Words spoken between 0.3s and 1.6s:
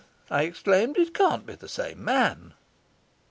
I exclaimed. "It can't be